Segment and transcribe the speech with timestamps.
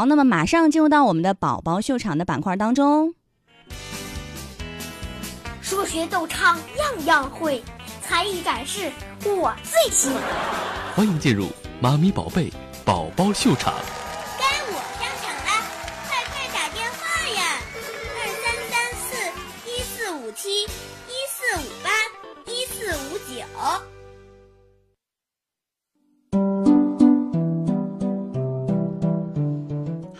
[0.00, 3.12] 好，那么马上进入到我们的宝宝秀场的板块当中。
[5.60, 7.62] 数学逗唱样样会，
[8.00, 8.90] 才艺展示
[9.26, 10.10] 我最行。
[10.96, 11.48] 欢迎进入
[11.82, 12.50] 妈咪宝贝
[12.82, 13.74] 宝宝秀场。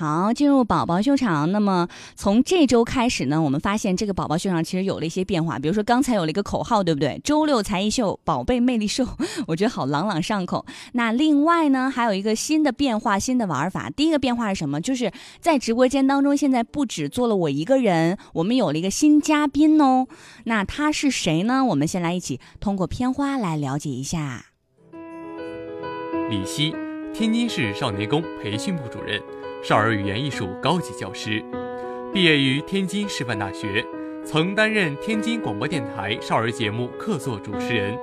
[0.01, 1.53] 好，进入宝宝秀场。
[1.53, 1.87] 那么
[2.17, 5.59] 从这周开始呢，我们发现这个宝宝秀场其实有了一些变化。
[5.59, 7.21] 比如说刚才有了一个口号，对不对？
[7.23, 9.07] 周六才艺秀，宝贝魅力秀，
[9.47, 10.65] 我觉得好朗朗上口。
[10.93, 13.91] 那另外呢，还有一个新的变化，新的玩法。
[13.91, 14.81] 第一个变化是什么？
[14.81, 20.07] 就是在直播间当中，现在不止做了我一个人，我们有了一个新嘉宾哦。
[20.45, 21.63] 那他是谁呢？
[21.67, 24.47] 我们先来一起通过片花来了解一下。
[26.31, 26.75] 李希，
[27.13, 29.21] 天津市少年宫培训部主任。
[29.63, 31.45] 少儿语言艺术高级教师，
[32.15, 33.85] 毕业于天津师范大学，
[34.25, 37.95] 曾担任天津广播电台少儿节目客座主持人，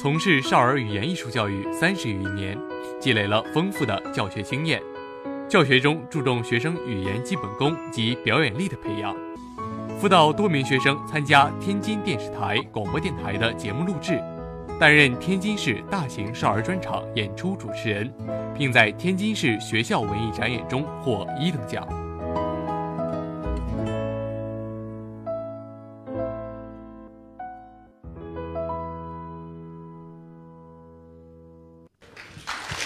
[0.00, 2.58] 从事少儿语言艺术教育三十余年，
[2.98, 4.80] 积累了丰富的教学经验。
[5.46, 9.14] 教学中注重学生语言基本功及表演力的培养，
[10.00, 14.18] 辅导多名学生参加天津电视台、广播电台的节目录制。
[14.80, 18.12] 担任天津市大型少儿专场演出主持人，
[18.52, 21.86] 并在天津市学校文艺展演中获一等奖。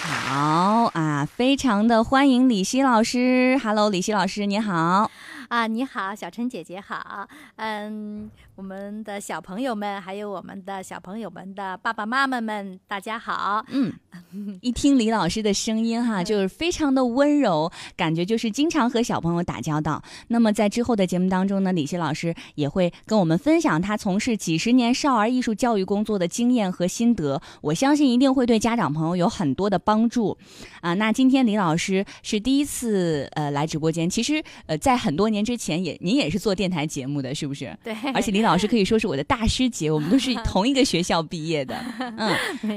[0.00, 3.58] 好啊，非常的欢迎李希老师。
[3.62, 5.10] Hello，李希老师，你好。
[5.48, 7.26] 啊，你好，小陈姐姐好。
[7.56, 8.30] 嗯。
[8.56, 13.62] 我们的小朋友们，还有我们的小朋友们的爸爸妈妈们，大家好。
[13.68, 13.92] 嗯，
[14.62, 20.02] 一听李老师的声音哈，就是非常的温柔，感觉就是经常和小朋友打交道。
[20.28, 30.38] 那么在之后的节目当中呢，李希老师也会跟我们分享他从事几十年少儿艺术教育工作的经验和心得，我相信一定会对家长朋友有很多的帮助。
[30.80, 37.76] 啊，那今天李老师是第一次呃来直播间，其实呃在很多年之前也您也是做电台节目的，是不是？
[37.84, 38.45] 对，而且李。
[38.46, 41.76] 老师可以说是我的大师姐，我们都是同一个学校毕业的。
[42.16, 42.34] 嗯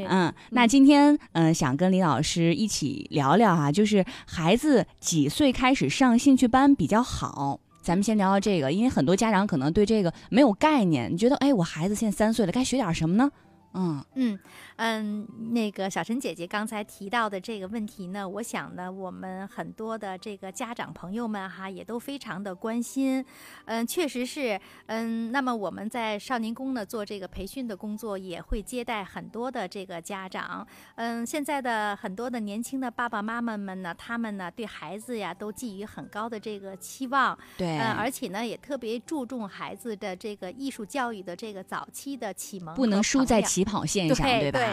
[0.09, 7.59] 嗯，那今天嗯想跟李老师一起聊聊啊，就是孩子几岁开始上兴趣班比较好？
[7.81, 13.31] 咱们先聊聊这个，因为很多家长可能对这个没有概念，你觉得哎，我孩子现在三岁了，该学点什么呢？
[13.73, 14.37] 嗯嗯。
[14.81, 23.23] 嗯，那个小陈姐姐刚才提到的这个问题呢，我想呢，我们很多的这个家长朋友们哈，也都非常的关心。
[23.65, 30.65] 嗯，确实是，嗯，那么我们在少年宫呢做这个培训的工作，也会接待很多的这个家长。
[30.95, 37.37] 嗯，现在的很多的年轻的爸爸妈妈们呢，他们呢对孩子呀都寄予很高的这个期望。
[37.57, 37.77] 对。
[37.77, 44.59] 嗯，而且呢也特别注重孩子的这个艺术教育的这个早期的启蒙，不能输在起跑线上，对吧？
[44.59, 44.68] 对，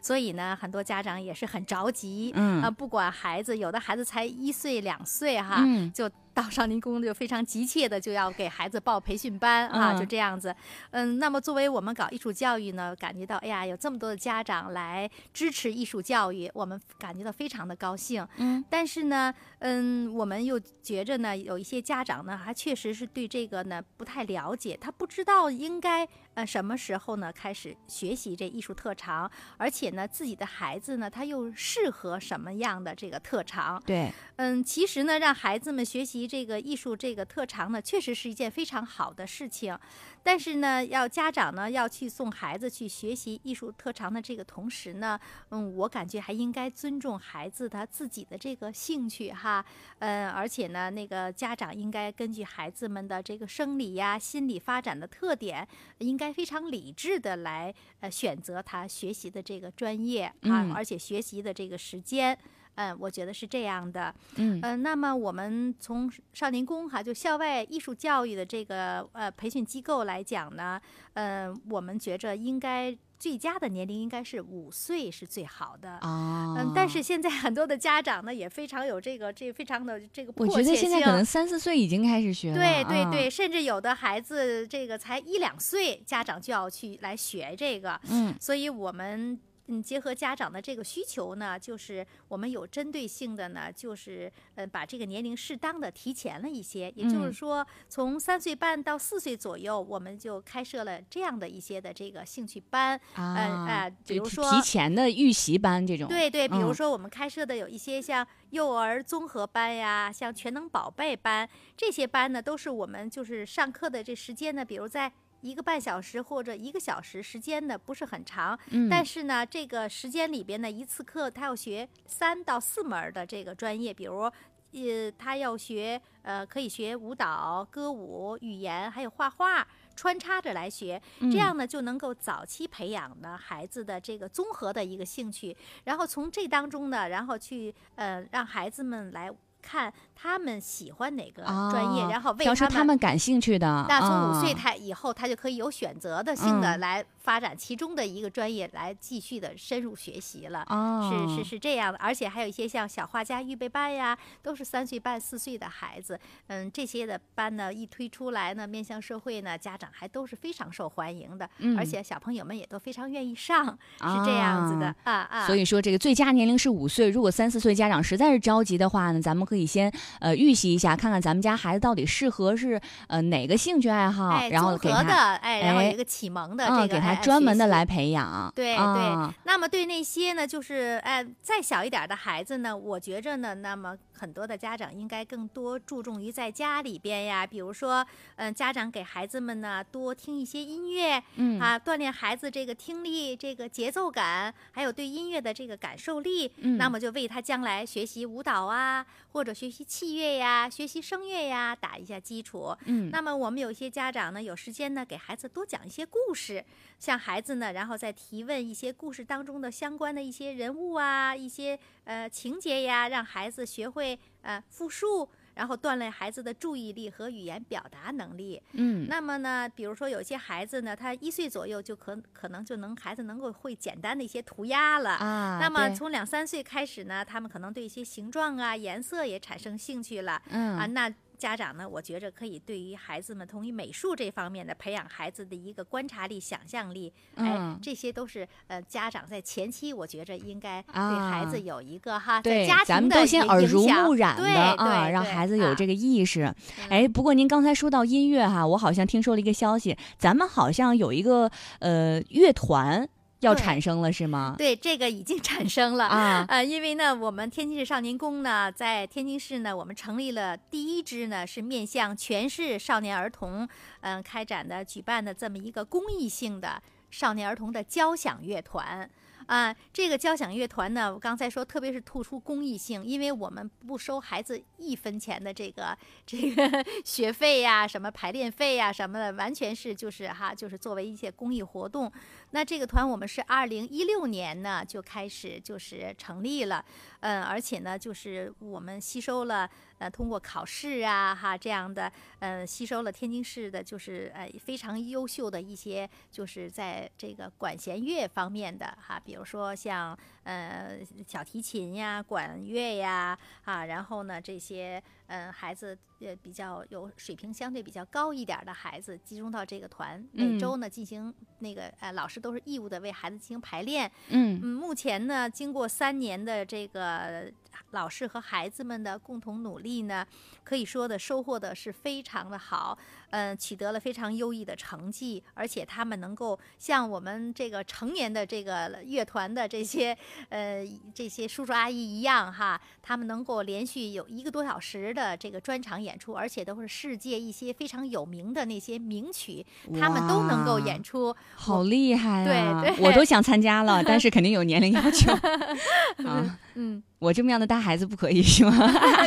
[0.00, 5.64] 所以呢，很多家长也是很着急，嗯啊，不管孩子，有的孩子才一岁两岁哈，
[5.94, 6.10] 就。
[6.32, 10.54] 到少年宫就非常急切的就要给孩子报培训班啊，就这样子。
[10.92, 18.26] 嗯，那么作为我们搞艺术教育呢，感觉到哎呀，有这么多的家长来支持艺术教育，我们感觉到非常的高兴。
[18.36, 33.82] 嗯，但是呢，嗯，我们又觉着呢，有一些家长呢，还确实是对这个呢不太了解，他不知道应该呃什么时候呢开始学习这艺术特长，而且呢自己的孩子呢他又适合什么样的这个特长？
[33.84, 36.20] 对，嗯，其实呢让孩子们学习。
[36.30, 39.76] 这个艺术这个特长呢，确实是一件非常好的事情。
[40.22, 45.18] 但是呢，要家长呢要去送孩子去学习艺术特长的这个同时呢，
[45.50, 49.64] 嗯，我感觉还应该尊重孩子他自己的这个兴趣哈。
[49.98, 55.66] 嗯，而且呢，那个家长应该根据孩子们的这个生理呀、心理发展的特点，
[55.98, 62.38] 应该非常理智的来呃选择他学习的这个专业啊，而且学习的这个时间。
[62.80, 64.14] 嗯，我觉得是这样的。
[64.36, 70.80] 嗯，呃，那么我们从少年宫哈，就校外艺术教育的这个呃培训机构来讲呢，
[71.12, 76.54] 呃，我们觉着应该最佳的年龄应该是五岁是最好的啊。
[76.56, 80.58] 嗯，但是现在很多的家长呢也非常有这个这非常的这个迫切性。
[80.58, 82.56] 我觉得现在可能三四岁已经开始学了。
[82.56, 88.00] 对对对，甚至有的孩子这个才一两岁，家长就要去来学这个。
[88.08, 89.38] 嗯，所以我们。
[89.70, 97.32] 嗯，结合家长的这个需求呢，就是我们有针对性的呢，就是呃把这个年龄适当的提前了一些，也就是嗯。
[97.32, 106.74] 说，从三岁半到四岁左右，我们就开设了这样的一些的这个兴趣班，啊，呃比如说提前的预习班这种，对对，比如嗯。
[106.74, 124.30] 说我们开设的有一些像幼儿综合班呀，像全能宝贝班这些班呢，都是我们就是上课的这时间呢，比如在一个半小时或者一个小时时间呢不是很长，嗯，但是呢，这个时间里边呢，一次课他要学三到四门儿的这个专业，比如。
[124.72, 129.66] 呃，他要学，呃，可以学舞蹈、歌舞、语言，还有画画，
[129.96, 139.28] 穿插着来学，这嗯样呢就能够早期培养呢孩子的这个综合的一个兴趣，然后从这当中呢，然后去呃让孩子们来
[139.60, 139.92] 看
[140.22, 146.80] 他们喜欢哪个专业，啊然后为挑出他他们感兴趣的，那从五岁啊他以后，他就可以有选择的性的嗯。
[146.80, 150.64] 来发展其中的一个专业，来继续的深入学习了。
[150.68, 156.18] 哦，是是是这样的，而且还有一些像小画家预备班呀，都是三岁半四岁的孩子，
[156.48, 161.78] 嗯，这些的班呢一推出来呢，面向社会呢，家长还都是非常受欢迎的，嗯。
[161.78, 164.94] 而且小朋友们也都非常愿意上，是这样子的。
[165.04, 165.46] 啊啊。
[165.46, 167.08] 所以说，这个最佳年龄是五岁。
[167.08, 172.78] 如果三四岁家长实在是着急的话呢，咱们可以先呃预习一下，看看咱们家孩子到底适合是
[173.08, 177.70] 呃哪个兴趣爱好，哎，然后给他的，哎，然后一个启蒙的这嗯个，哎给他专门的。
[177.70, 178.52] 来培养。
[178.52, 188.06] 对啊对，那么对那些呢，就是哎再小一点的孩子呢，我觉着呢，那么很多的家长应该更多注重于在家里边呀，比如说，
[188.36, 191.58] 嗯、家长给孩子们呢多听一些音乐，嗯。
[191.58, 196.76] 啊，锻炼孩子这个听力、这个节奏感，还有对音乐的这个感受力，嗯。
[196.76, 202.76] 那么就为他将来学习舞蹈啊，或者学习器乐呀、学习声乐呀打一下基础。
[202.84, 203.08] 嗯。
[203.10, 206.62] 那么我们有一些家长呢，有时间呢，给孩子多讲一些故事，
[207.00, 218.62] 向孩子呢，然后再提问一些故事当中的相关的一些人物啊，一些呃情节呀，让孩子学会呃复述，然后锻炼孩子的注意力和语言表达能力。
[218.72, 225.12] 嗯那么呢，比如说有些孩子呢，他一岁左右就可可能就能孩子能够会简单的一些涂鸦了。
[225.12, 230.40] 啊，那么从两三岁开始呢，他们可能对一些形状啊、颜色也产生兴趣了。
[230.50, 246.44] 嗯啊，那家长呢，我觉着可以对于孩子们从于美术这方面的培养孩子的一个观察力、想象力，哎嗯，这些都是呃家长在前期，我觉着应该对啊孩子有一个哈，对在家，咱们都先耳濡目染的对啊，对对让孩子有啊这个意识。
[246.44, 246.54] 嗯
[246.90, 253.08] 哎，不过您刚才说到音乐哈，我好像听说了一个消息，咱们好像有一个呃乐团
[253.40, 254.54] 要产生了，是吗？
[254.56, 256.06] 对这个已经 产生了。
[256.06, 263.68] 啊，呃，因为呢，我们天津市少年宫呢，在天津市呢，我们成立了第一支呢，是面向全市少年儿童，
[264.00, 269.08] 嗯、开展的、举办的这么一个公益性的少年儿童的交响乐团。
[269.50, 282.10] 啊，这个交响乐团呢，我刚才说，特别是突出公益性，因为我们不收孩子一分钱的这个这个 学费呀、什么排练费呀、什么的，完全是就是哈，就是作为一些公益活动。
[282.52, 286.84] 那这个团我们是二零一六年呢就开始就是成立了，
[287.18, 289.68] 嗯，而且呢就是我们吸收了
[290.00, 292.10] 呃通过考试啊哈这样的，
[292.40, 314.10] 呃吸收了天津市的就是呃非常优秀的一些就是在这个管弦乐方面的哈，比如说像呃小提琴呀、管乐呀啊，然后呢这些嗯孩子也比较有水平相对比较高一点儿的孩子集中到这个团，每嗯周呢进行那个呃老师都是义务的为孩子进行排练。
[314.28, 317.50] 嗯嗯，目前呢经过三年的这个
[317.92, 320.26] 老师和孩子们的共同努力呢，
[320.64, 322.98] 可以说的收获的是非常的好，
[323.30, 330.16] 嗯、取得了非常优异的成绩，而且他们能够像我们这个成年的这个乐团的这些
[330.48, 339.64] 呃这些叔叔阿姨一样哈，他们能够连续有一个多小时的这个专场演出，而且都是世界一些非常有名的那些名曲，
[339.98, 341.34] 他们都能够演出。
[341.54, 342.82] 好厉害啊！
[342.82, 345.32] 对对我都想参加了，但是肯定有年龄要求
[346.26, 346.58] 啊。
[346.74, 348.72] 嗯，我这么样的大孩子不可以是吗？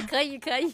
[0.09, 0.71] 可 以可以，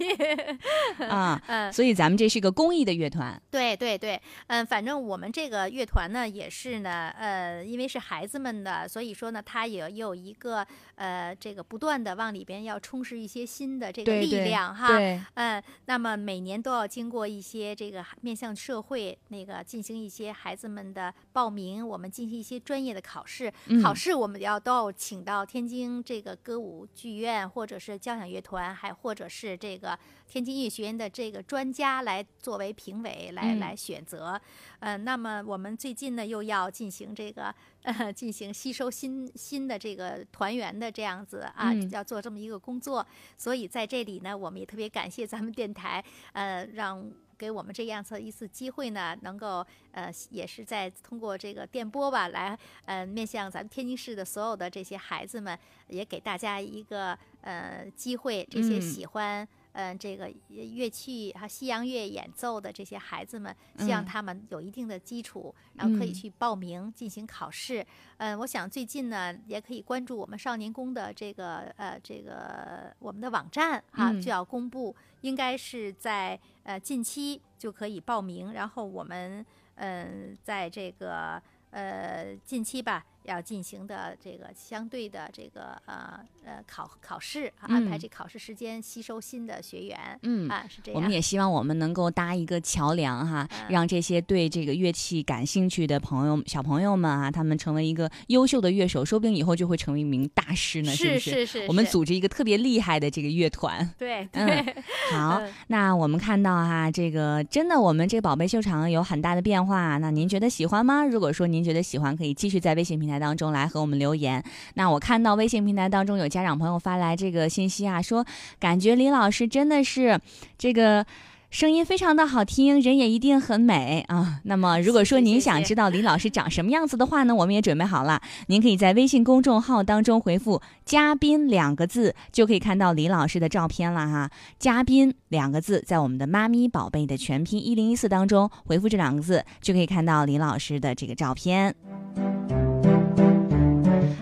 [1.03, 1.71] 啊，嗯。
[1.73, 3.39] 所以咱们这是个公益的乐团。
[3.51, 14.87] 对对对，嗯，反正我们这个乐团呢，也是呢，呃，因为是孩子们的，所以说呢，它也也有一个呃，这个不断的往里边要充实一些新的这个力量哈。
[14.87, 23.51] 对，嗯，那么每年都要经过一些这个面向社会那个进行一些孩子们的报名，我们进行一些专业的考试。
[23.65, 33.09] 嗯考试我们要都要请到天津这个歌舞剧院，或者是交响乐团，还或者是这个天津音乐学院的这个专家来作为评委。
[33.09, 34.39] 委来、嗯来选择。
[34.81, 37.51] 呃，那么我们最近呢又要进行这个
[37.81, 43.03] 呃进行吸收新新的这个团员的这样子啊，嗯要做这么一个工作。
[43.35, 47.11] 所以在这里呢，我们也特别感谢咱们电台，呃，让。
[47.39, 59.41] 给我们这样子一次机会呢，能够呃，也是在通过这个电波吧，来呃，面向咱们天津市的所有的这些孩子们，也给大家一个呃机会，这些嗯喜欢。
[59.43, 59.47] 嗯，
[59.97, 67.85] 这个乐器哈西洋乐演奏的这些孩子们，希望嗯他们有一定的基础，然后可以嗯去报名进行考试。
[68.17, 79.45] 嗯，我想最近呢，也可以关注我们少年宫的这个呃这个我们的网站哈、嗯就要公布，应该是在呃近期就可以报名，然后我们
[79.75, 83.05] 嗯在这个呃近期吧。
[83.29, 90.95] 要进行的这个相对的这个呃呃考考试啊，安排嗯这考试时间，吸收新的学员，嗯啊是这样。
[90.95, 101.45] 我们也希望我们能够搭一个桥梁哈，嗯让这些对这个乐器感兴趣的朋友、小朋友们啊，他们成为一个优秀的乐手，说不定以后就会成为一名大师呢，是不是？
[101.45, 103.87] 是是，我们组织一个特别厉害的这个乐团。
[103.97, 104.75] 对嗯对，
[105.11, 109.97] 好嗯，那我们看到哈，这个真的我们这个宝贝秀场有很大的变化。
[109.97, 111.05] 那您觉得喜欢吗？
[111.05, 114.43] 如果说您觉得喜欢，可以继续在微信平台当中来和我们留言。
[114.75, 118.25] 那我看到微信平台当中有家长朋友发来这个信息啊，说
[118.59, 120.19] 感觉李老师真的是
[120.57, 121.05] 这个。
[121.51, 124.39] 声音非常的好听，人也一定很美啊。
[124.43, 128.21] 那么，如果说您想知道李老师长什么样子的话呢，我们也准备好了。
[128.49, 134.29] 您可以在微信公众号当中回复“嘉宾”两个字，就可以看到李老师的照片了哈。
[134.59, 141.73] 嘉宾两个字，在我们的妈咪宝贝的全拼一零一四当中回复这两个字，就可以看到李老师的这个照片。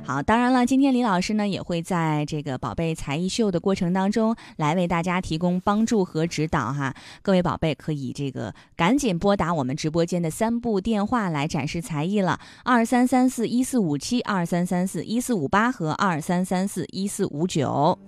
[0.07, 6.95] 好，当然了，今天李老师呢也会在这个宝贝才艺秀的过程当中来为大家提供帮助和指导哈。
[7.21, 17.99] 各位宝贝可以这个赶紧拨打我们直播间的三部电话来展示才艺了：二三三四一四五七、二三三四一四五八和二三三四一四五九。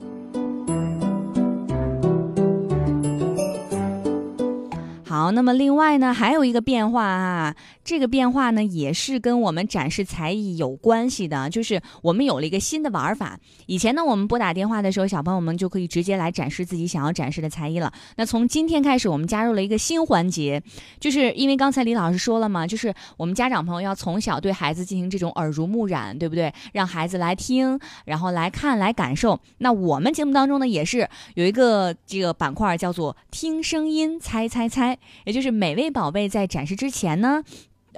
[5.03, 7.55] 好，那么另外呢，还有一个变化啊，
[7.89, 13.39] 这个变化呢也是跟我们展示才艺有关系的，就是我们有了一个新的玩法。
[13.65, 17.91] 以前呢，我们拨打电话的时候，小朋友们就可以直接来展示自己想要展示的才艺了。
[18.15, 20.61] 那从今天开始，我们加入了一个新环节，
[20.99, 26.53] 就是因为刚才李老师说了嘛，就是我们家长朋友要从小对孩子进行这种耳濡目染，对不对？
[26.73, 29.39] 让孩子来听，然后来看，来感受。
[29.57, 37.43] 那我们节目当中呢，也是有一个这个板块叫做“听声音猜猜猜”，也就是每位宝贝在展示之前呢。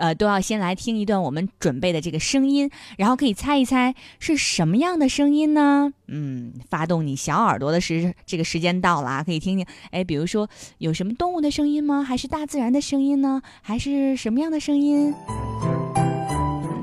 [0.01, 2.67] 呃，都要先来听一段我们准备的这个声音，
[2.98, 5.93] 然后可以猜一猜是什么样的声音呢？
[6.08, 9.65] 嗯，发动你小耳朵的时，这个时间到了啊，可以听听。
[9.91, 12.01] 哎，比如说有什么动物的声音吗？
[12.01, 13.43] 还是大自然的声音呢？
[13.62, 15.13] 还是什么样的声音？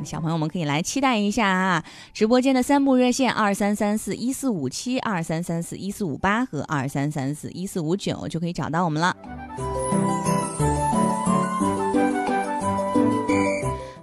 [0.05, 1.85] 小朋友们可以来期待一下啊！
[2.15, 9.17] 直播间的三部热线二三三四一四五七、二三三四一四五八和二三三四一四五九就可以找到我们了。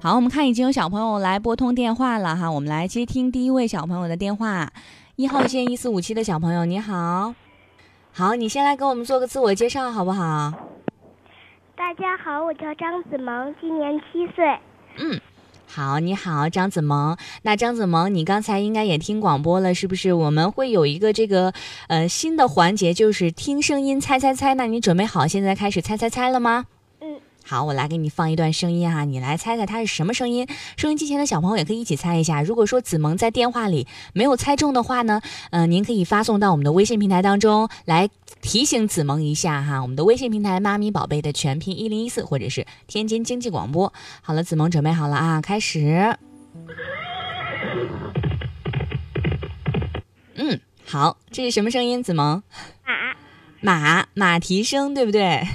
[0.06, 4.72] 好，我们看已经有小朋友来拨通电话了哈，我们来接听第一位小朋友的电话。
[5.16, 7.34] 一号线一四五七的小朋友，你好，
[8.12, 10.54] 好，你先来给我们做个自我介绍好不好？
[11.76, 14.46] 大家好，我叫张子萌，今年七岁。
[15.00, 15.20] 嗯，
[15.66, 17.18] 好，你好，张子萌。
[17.42, 20.14] 那张子萌，你刚才应该也听广播了，是不是？
[20.14, 21.52] 我们会有一个这个
[21.88, 24.54] 呃新的环节，就是听声音猜猜猜。
[24.54, 26.68] 那你准备好现在开始猜猜猜了吗？
[27.46, 30.48] 嗯，好，我来给你放一段声音哈，你来猜猜它是什么声音。
[30.78, 32.42] 收音机前的小朋友也可以一起猜一下。
[32.42, 35.22] 如果说子萌在电话里没有猜中的话呢，
[35.52, 38.10] 呃，您可以发送到我们的微信平台当中来
[38.42, 39.82] 提醒子萌一下哈。
[39.82, 43.94] 我们的微信平台“妈咪宝贝”的全拼一零一四，或者是天津经济广播。
[44.22, 46.18] 好了，子萌准备好了啊，开始。
[50.34, 52.02] 嗯，好，这是什么声音？
[52.02, 52.42] 子萌？
[52.84, 53.16] 马。
[53.62, 55.48] 马马蹄声，对不对？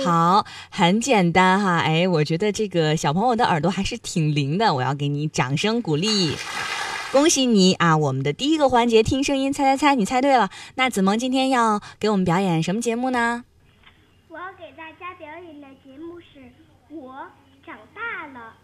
[0.00, 1.78] 嗯好，很简单哈。
[1.78, 6.36] 哎，我觉得这个小朋友的耳朵还是挺灵的，我要给你掌声鼓励。
[7.12, 7.96] 恭喜你啊！
[7.96, 10.48] 我们的第一个环节听声音猜猜猜，你猜对了。
[10.76, 13.44] 那子萌今天要给我们表演什么节目呢？
[14.28, 16.38] 我要给大家表演的节目是
[16.88, 17.26] 《我
[17.66, 18.54] 长大了》。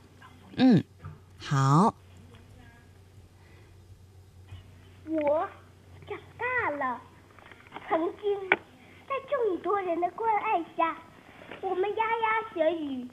[0.58, 0.84] 嗯，
[1.38, 1.92] 好，
[5.06, 5.48] 我
[6.08, 7.00] 长大了，
[7.88, 8.48] 曾经
[9.08, 10.96] 在众多人的关爱下，
[11.62, 13.08] 我们牙牙学语，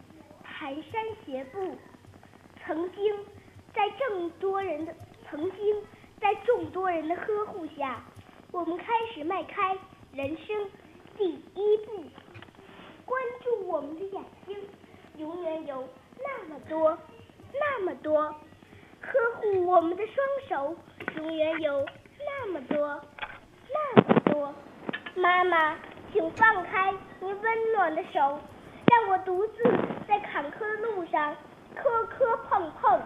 [0.59, 1.77] 蹒跚学步。
[2.65, 3.13] 曾经
[3.73, 4.95] 在众多人的
[5.29, 5.75] 曾经
[6.19, 8.01] 在众多人的呵护下，
[8.51, 9.77] 我们开始迈开
[10.13, 10.69] 人生
[11.17, 12.03] 第一步。
[13.05, 14.57] 关注我们的眼睛，
[15.17, 15.87] 永远有
[16.19, 16.97] 那么多，
[17.53, 18.13] 那么多；
[19.01, 20.75] 呵护我们的双手，
[21.17, 21.85] 永远有
[22.19, 23.01] 那么多，
[23.73, 24.53] 那么多。
[25.15, 25.77] 妈妈，
[26.13, 28.39] 请放开您温暖的手，
[28.85, 29.63] 让我独自
[30.07, 31.35] 在坎坷的路上
[31.73, 33.01] 磕磕碰碰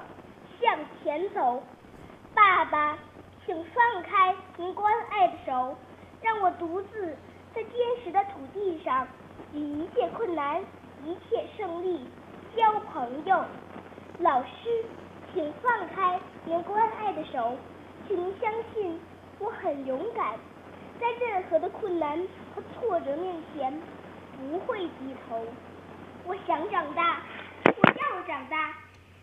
[0.60, 1.64] 向前走。
[2.36, 2.98] 爸爸，
[3.46, 5.74] 请放开您关爱的手，
[6.22, 7.16] 让我独自
[7.56, 7.74] 在坚
[8.04, 9.08] 实的土地上
[9.54, 10.62] 与一切困难、
[11.06, 12.06] 一切胜利
[12.58, 13.42] 交朋友。
[14.20, 14.84] 老师，
[15.34, 17.56] 请放开您关爱的手，
[18.06, 19.00] 请您相信
[19.40, 20.38] 我很勇敢。
[21.00, 22.18] 在任何的困难
[22.54, 23.82] 和挫折面前，
[24.38, 25.46] 不会低头。
[26.26, 27.22] 我想长大，
[27.66, 28.74] 我要长大，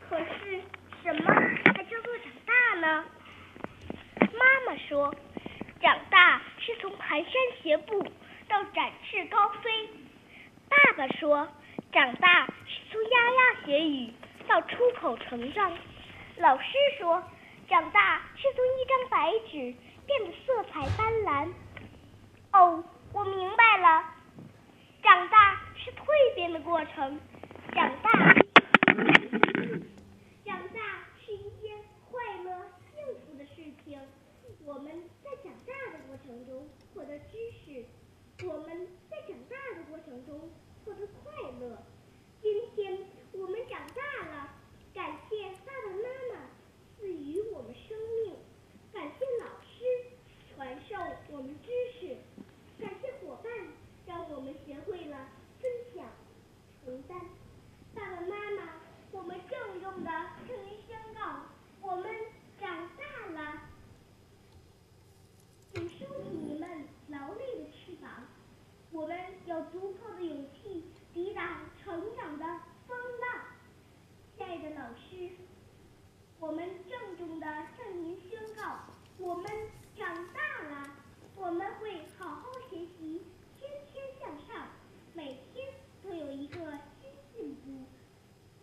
[0.08, 0.62] 可是
[1.02, 1.34] 什么
[1.74, 3.04] 才叫做长大呢？
[4.20, 5.14] 妈妈说，
[5.80, 8.02] 长大是从蹒跚学步
[8.48, 9.88] 到展翅高飞。
[10.68, 11.48] 爸爸说，
[11.92, 14.12] 长大是从牙牙学语
[14.46, 15.72] 到出口成章。
[16.36, 16.64] 老师
[16.98, 17.22] 说，
[17.68, 19.74] 长大是从一张白纸
[20.06, 21.52] 变得色彩斑斓。
[22.54, 24.04] 哦，我明白了，
[25.02, 27.18] 长大是蜕变的过程，
[27.72, 28.12] 长大，
[30.44, 30.80] 长大
[31.18, 31.76] 是一件
[32.08, 33.98] 快乐、幸福的事情。
[34.64, 37.84] 我们在长大的过程中获得知识，
[38.46, 40.48] 我们在长大的过程中
[40.84, 41.82] 获得快乐。
[42.40, 43.00] 今天
[43.32, 44.50] 我们长大了，
[44.94, 46.46] 感谢爸爸妈妈
[46.96, 48.36] 赐予我们生命，
[48.92, 49.82] 感谢老师
[50.54, 50.94] 传授
[51.32, 51.68] 我们知
[51.98, 52.16] 识。
[52.76, 53.52] 感谢伙伴，
[54.04, 55.28] 让我们学会了
[55.60, 56.04] 分享、
[56.84, 57.20] 承担。
[58.14, 58.70] 爸妈妈，
[59.10, 60.10] 我们郑重的
[60.46, 61.40] 向您宣告，
[61.80, 62.06] 我们
[62.60, 63.62] 长大了。
[65.72, 68.08] 请收起你们劳累的翅膀，
[68.92, 71.44] 我们有足够的勇气抵挡
[71.82, 72.44] 成长的
[72.86, 73.46] 风浪。
[74.36, 75.30] 亲爱的老师，
[76.38, 78.78] 我们郑重的向您宣告，
[79.18, 79.50] 我们
[79.98, 80.88] 长大了。
[81.34, 83.24] 我们会好好学习，
[83.58, 84.68] 天天向上，
[85.14, 85.66] 每天
[86.00, 86.54] 都有一个
[87.02, 87.84] 新进步。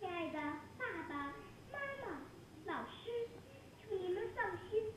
[0.00, 0.38] 亲爱的
[0.78, 1.34] 爸爸
[1.70, 2.18] 妈妈、
[2.64, 3.28] 老师，
[3.78, 4.90] 请你们放心，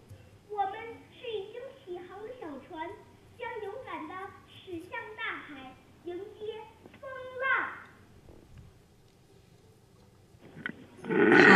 [0.50, 0.74] 我们
[1.14, 2.90] 是已经起航的小船，
[3.38, 4.16] 将勇敢的
[4.48, 6.64] 驶向大海，迎接
[7.00, 7.08] 风
[7.44, 7.46] 浪。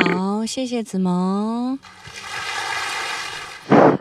[0.03, 1.77] 好，谢谢子萌。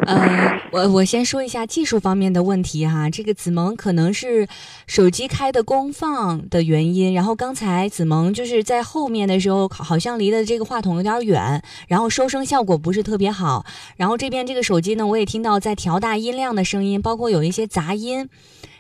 [0.07, 4.49] 呃，我我先说一下技术方面的问题哈，这个子萌可能是
[4.87, 13.67] 手机开的功放的原因，然后刚才子萌就是在后面的时候，好像离的这个话筒有点远，然后收声效果不是特别好，
[13.99, 18.31] 然后这边这个手机呢，我也听到在调大音量的声音，包括有一些杂音。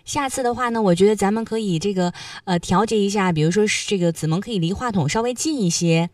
[0.07, 6.09] 下次的话呢，我觉得咱们可以这个呃调节一下，比如说这个子萌可以离话筒稍微近一些，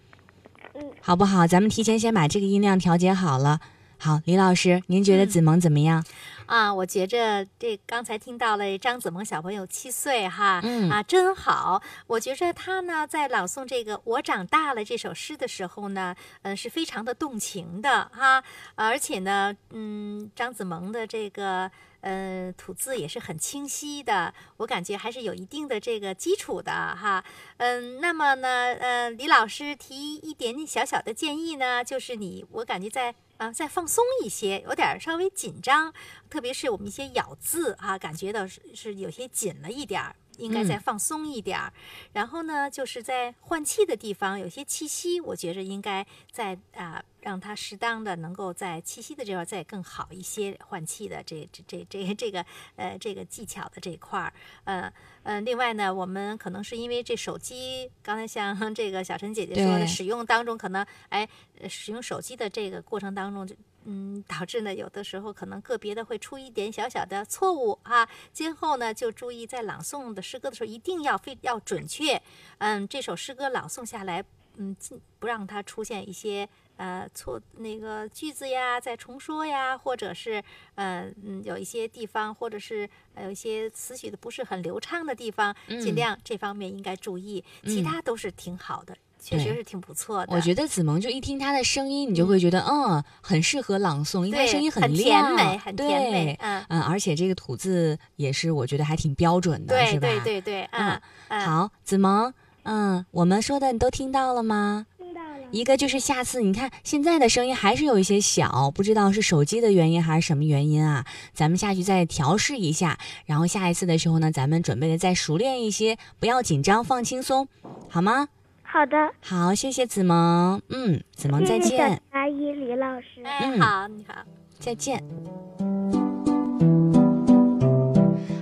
[1.07, 1.47] 好不好？
[1.47, 3.61] 咱们提前先把这个音量调节好了。
[3.99, 6.03] 好，李老师，您觉得子萌怎么样？
[6.47, 11.83] 啊，我觉着这刚才听到了张子萌小朋友七岁哈，嗯啊，真好。
[12.07, 18.43] 我觉着他呢在朗诵这个《我长大了》这首诗的时候呢，嗯，是非常的动情的哈，
[18.75, 21.71] 而且呢，嗯，张子萌的这个。
[22.07, 27.25] 嗯，吐字也是很清晰的，我感觉还是有一定的这个基础的哈。
[27.57, 35.95] 嗯，那么呢，呃，李老师提一点点小小的建议呢，就是你，我感觉在啊再放松一些，有点稍微紧张，
[36.29, 40.15] 特别是我们一些咬字啊，感觉到是是有些紧了一点儿。
[40.39, 41.73] 应该再放松一点儿，
[42.13, 52.45] 然后呢，就是在换气的地方有些气息，我觉着应该在啊，让它适当的能够在气息的这块再更好一些换气的这这这这这个
[52.77, 54.33] 呃这个技巧的这块儿，
[54.65, 54.93] 呃
[55.23, 61.29] 呃，另外呢，我们可能是因为这手机，刚才像这个小陈姐姐说的，使用当中可能哎
[61.69, 63.55] 使用手机的这个过程当中就。
[63.85, 68.09] 嗯，导致呢，有的时候可能个别的会出一点小小的错误啊。
[68.33, 72.21] 今后呢，就注意在朗诵的诗歌的时候，一定要非要准确。
[72.59, 74.25] 嗯，这首诗歌朗诵下来，
[74.57, 80.43] 嗯，尽不让它出现一些呃错那个句子呀，再重说呀，或者是
[80.77, 82.89] 呃嗯有一些地方，或者是
[83.21, 87.45] 有一些词曲的不是很流畅的地方，尽量这方面应该注意。
[87.65, 88.97] 其他都是挺好的。
[89.25, 90.37] 确实是挺不错的。
[90.37, 96.39] 我觉得子萌就一听他的声音，你就会觉得嗯，很适合朗诵，因为声音很亮，甜美，很甜美。
[96.41, 100.07] 嗯嗯，而且这个吐字也是我觉得还挺标准的，是吧？
[100.07, 101.01] 对对对对，嗯。
[101.29, 102.33] 好，子萌，
[102.65, 104.87] 嗯，我们说的你都听到了吗？
[104.99, 105.39] 听到了。
[105.51, 111.05] 一个就是下次你看现在的声音还是有一些小，不知道是手机的原因还是什么原因啊？
[111.33, 117.49] 咱们下去再调试一下，然后下一次的时候呢，咱们准备的再熟练一些，不要紧张，放轻松，
[117.89, 118.29] 好吗？
[118.75, 123.23] 好的，好，谢谢子萌，嗯，子萌再谢谢小见，阿姨李老师。
[123.23, 124.15] 哎，嗯好，你好。
[124.59, 125.01] 再见。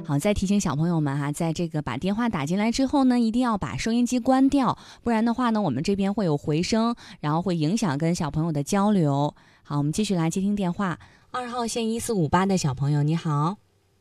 [0.07, 9.35] 好，再提醒小朋友们哈，在这个把电话打进来之后呢，一定要把收音机关掉，不然的话呢，我们这边会有回声，然后会影响跟小朋友的交流。
[9.63, 10.99] 好，我们继续来接听电话。
[11.31, 13.59] 二号线一四五八的小朋友，你好。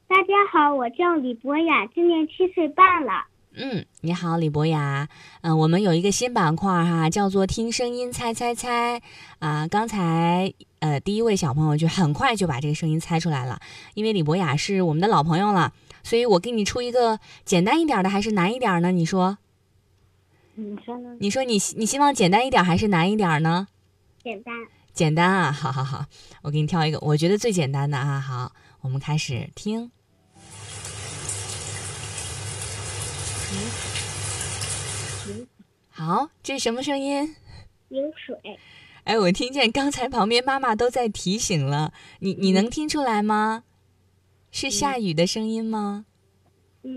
[0.07, 3.25] 大家好，我叫李博雅，今年七岁半了。
[3.53, 5.09] 嗯，你好，李博雅。
[5.41, 9.01] 嗯、我们有一个新板块哈，叫做“听声音猜猜猜”
[9.39, 13.59] 啊、刚才呃第一位小朋友就很快就把这个声音猜出来了，
[13.93, 18.91] 因为李博雅是我们的老朋友了，所以我给你出一个简单一点的还是难一点呢？
[18.91, 19.37] 你说，
[20.55, 21.17] 你说呢？
[21.19, 23.67] 你说你你希望简单一点还是难一点呢？
[24.23, 24.55] 简单。
[24.93, 26.05] 简单啊，好好好，
[26.41, 28.19] 我给你挑一个我觉得最简单的啊。
[28.19, 29.91] 好，我们开始听。
[35.89, 37.35] 好，这是什么声音？
[37.89, 38.59] 饮水。
[39.03, 43.63] 哎，我听见刚才旁边妈妈都在提醒了，你你能听出来吗？
[44.51, 46.05] 是下雨的声音吗？
[46.83, 46.95] 嗯，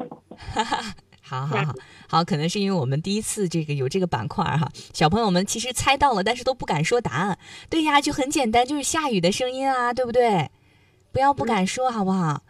[1.21, 1.75] 好好好
[2.09, 7.39] 好，可能是因为我们第一次这个有这个板块哈，小朋友们其实猜到了，但是都不敢说答案。
[7.69, 10.51] 对呀，就很简单，就是下雨的声音啊，对不对？
[11.13, 12.43] 不要不敢说，好不好？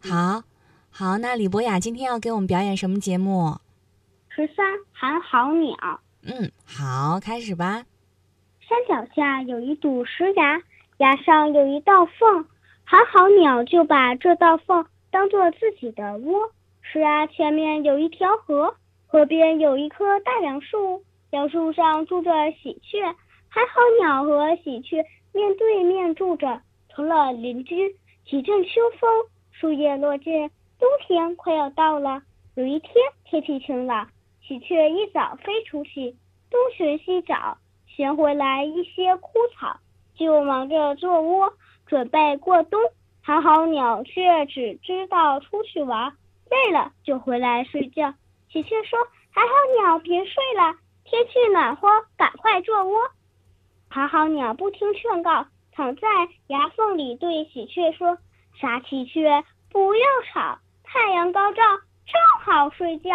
[0.00, 0.42] 好，
[0.98, 3.58] 好，那李博雅今天要给我们表演什么节目？
[4.30, 5.76] 十三寒号鸟。
[6.22, 7.84] 嗯，好，开始吧。
[8.66, 10.62] 山脚下有一堵石崖，
[10.96, 12.46] 崖上有一道缝，
[12.84, 16.50] 寒号鸟就把这道缝当做自己的窝。
[16.80, 18.74] 石崖前面有一条河，
[19.06, 23.02] 河边有一棵大杨树，杨树上住着喜鹊，
[23.50, 25.04] 寒号鸟和喜鹊
[25.34, 27.94] 面对面住着，成了邻居。
[28.26, 29.10] 几阵秋风，
[29.52, 32.22] 树叶落尽，冬天快要到了。
[32.54, 32.92] 有一天
[33.24, 34.08] 天气晴朗，
[34.42, 36.16] 喜鹊一早飞出去，
[36.50, 37.58] 东寻西找。
[37.86, 39.78] 衔回来一些枯草，
[40.14, 41.54] 就忙着做窝，
[41.86, 42.78] 准备过冬。
[43.22, 46.12] 寒号鸟却只知道出去玩，
[46.50, 48.12] 累了就回来睡觉。
[48.50, 48.98] 喜鹊说
[49.32, 53.00] ：“寒号鸟，别睡了，天气暖和，赶快做窝。”
[53.88, 56.06] 寒号鸟不听劝告，躺在
[56.48, 58.18] 崖缝里对喜鹊说
[58.60, 61.62] ：“傻喜鹊，不要吵，太阳高照，
[62.06, 63.10] 正好睡觉。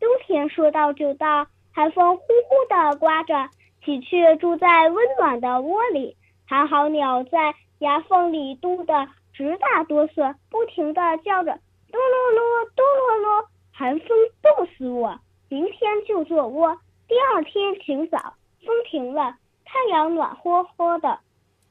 [0.00, 3.48] 冬天说到就到，寒风呼呼地刮着。”
[3.84, 11.58] 喜鹊住在温暖的窝里，寒号鸟在崖缝里嘟得直打哆嗦，不停地叫着
[11.90, 14.08] “哆啰啰，哆啰啰”，寒风
[14.42, 15.18] 冻死我。
[15.48, 16.78] 明天就做窝。
[17.08, 18.34] 第二天清早，
[18.66, 21.18] 风停了，太阳暖和和的，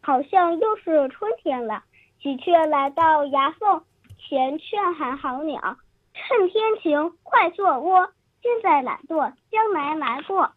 [0.01, 1.83] 好像又是春天了。
[2.21, 3.83] 喜鹊来到崖缝
[4.29, 5.77] 前，劝寒好鸟
[6.13, 8.11] ：“趁天晴，快做窝。
[8.43, 10.51] 现在懒惰，将来难过。”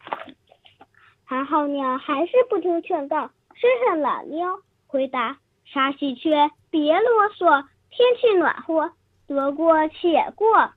[1.25, 8.91] 寒号鸟还是不听劝告，伸伸懒腰，回答：“傻喜鹊，别啰嗦，天气暖和，
[9.25, 10.69] 得过且过。”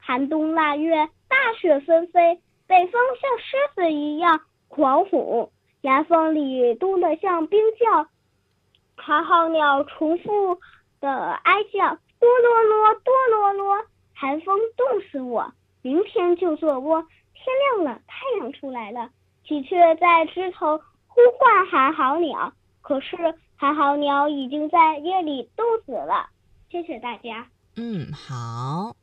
[0.00, 8.08] 寒冬腊月，大雪纷飞，北风像狮子一样狂吼，崖缝里冻得像冰窖。
[8.96, 10.58] 寒号鸟重复
[10.98, 15.52] 的哀叫：“哆啰啰，哆啰啰，寒风冻死我。
[15.82, 17.06] 明天就做窝。”
[17.40, 19.08] 天亮了，太阳出来了。
[19.46, 20.76] 喜鹊在枝头
[21.06, 22.52] 呼唤寒号鸟，
[22.82, 23.16] 可是
[23.56, 26.28] 寒号鸟已经在夜里冻死了。
[26.70, 27.46] 谢谢大家。
[27.76, 28.94] 嗯，好，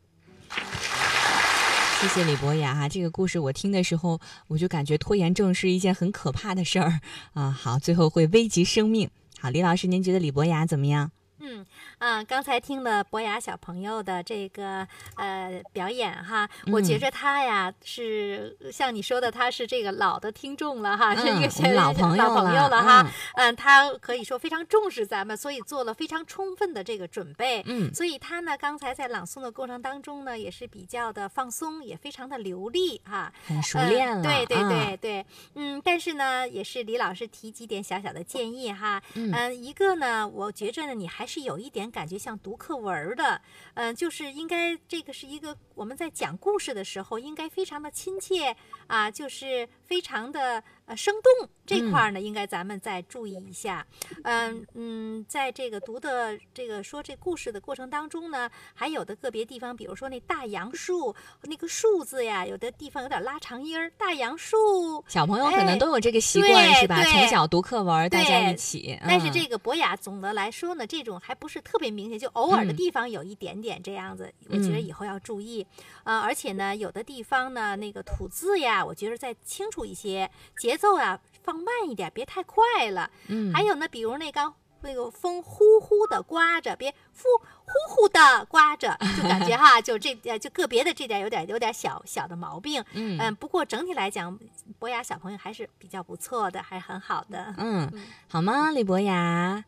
[2.01, 2.89] 谢谢李博雅哈。
[2.89, 6.99] 这个故事我听的时候，我就感觉拖延症是一件很可怕的事儿
[7.33, 7.49] 啊。
[7.49, 9.09] 好，最后会危及生命。
[9.39, 11.11] 好，李老师，您觉得李博雅怎么样？
[11.45, 11.65] 嗯
[11.99, 23.01] 啊，刚才听了博雅小朋友的这个呃表演哈，我觉嗯着他呀是像你说的，他是这个老的听众了哈，是一嗯个小老朋友老朋友了了哈
[23.35, 23.45] 嗯。
[23.45, 27.63] 嗯，他可以说非常重视咱们，所以做了非常充分的这个准备。
[27.67, 33.31] 嗯所以他呢，刚才在朗诵的过程当中呢，也是比较的放松，也非常的流利哈。
[33.45, 34.21] 很熟练了。
[34.21, 34.23] 嗯。
[34.23, 39.01] 对对对，嗯，但是呢，也是李老师提几点小小的建议哈。
[39.13, 43.41] 嗯一个呢，我觉着呢，你还是是有一点感觉像读课文的，
[43.73, 48.55] 嗯、就是应该这个是一个我们在讲故事的时候，应该非常的亲切
[48.87, 53.85] 啊，就是非常的呃生动这块儿呢，应该咱们再注意一下。
[54.23, 65.03] 嗯嗯，在这个读的这个说这故事的过程当中呢，还有的个别地方，比如说那大杨树那个树字呀，有的地方有点拉长音儿，大杨树。
[65.07, 67.03] 小朋友可能哎都有这个习惯，对是吧？
[67.03, 68.99] 从小读课文，大家一起。
[69.07, 75.65] 但是嗯这个博雅总的来说呢，这种还不是特别明显，就偶尔的嗯地方有一点点这样子，我觉得嗯以后要注意。
[76.03, 83.09] 呃，而且呢，有的地方呢，那个吐字呀，我觉得再清楚一些，节奏啊放慢一点，别太快了。
[83.27, 87.23] 嗯，还有呢，比如那刚那个风呼呼的刮着，别呼
[87.65, 92.83] 呼呼的刮着， 就感觉哈，就这呃就个别的这点有点有点小小的毛病。
[92.93, 94.37] 嗯嗯，不过整体来讲，
[94.77, 97.53] 博雅小朋友还是比较不错的，还是很好的。
[97.57, 98.71] 嗯嗯，好吗？
[98.71, 99.63] 李博雅。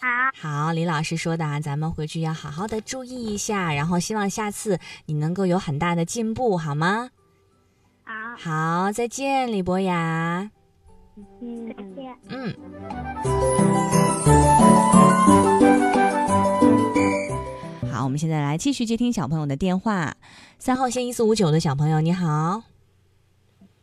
[0.00, 0.08] 好，
[0.66, 7.10] 好，李老师说的啊，咱们回去要好好的注意一下，然后希望下次你能够有很大的进步，好吗？
[8.10, 10.50] 好，好，再见，李博雅。
[11.40, 12.16] 嗯再见。
[12.28, 12.52] 嗯。
[17.92, 20.16] 好，我们现在来继续接听小朋友的电话。
[20.58, 22.64] 三号线一四五九的小朋友，你好，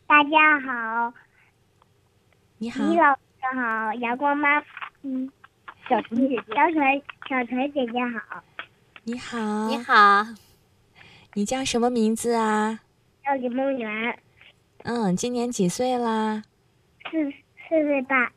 [0.06, 1.14] 大家好，
[2.58, 3.20] 你好，李老师
[3.56, 4.62] 好，阳光妈，
[5.04, 5.32] 嗯，
[5.88, 8.44] 小陈姐姐，小陈小陈姐姐好，
[9.06, 10.28] 你好，你，好，
[11.36, 12.82] 你叫什么名字啊？
[13.28, 14.18] 叫李梦圆，
[14.84, 16.44] 嗯，今年几岁啦？
[17.12, 18.32] 四四岁半，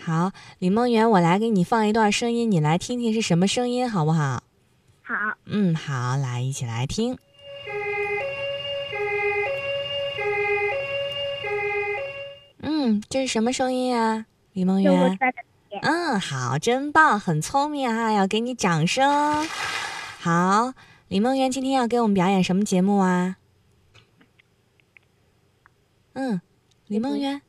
[0.00, 4.42] 好，李梦圆，我来给你放一段声音，你来听听是什么声音，好不好？
[5.02, 7.16] 好，嗯，好，来一起来听。
[12.62, 15.16] 嗯，这是什么声音啊，李梦圆？
[15.82, 19.46] 嗯，好，真棒，很聪明啊，要给你掌声。
[20.18, 20.72] 好，
[21.06, 23.36] 李梦圆今天要给我们表演什么节目啊？
[26.14, 26.40] 嗯，
[26.88, 27.40] 李梦圆，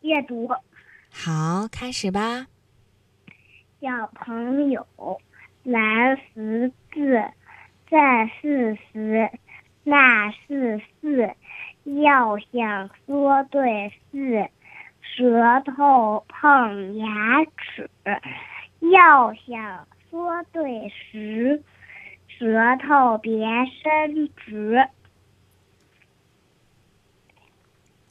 [0.00, 0.48] 阅读，
[1.10, 2.46] 好，开始吧。
[3.80, 4.86] 小朋友，
[5.62, 7.22] 来识字，
[7.86, 7.96] 这
[8.40, 9.30] 是十，
[9.84, 11.34] 那是四，
[11.84, 14.48] 要想说对字，
[15.02, 17.86] 舌头碰牙齿；
[18.80, 21.62] 要想说对时，
[22.26, 23.46] 舌头别
[23.82, 24.88] 伸直。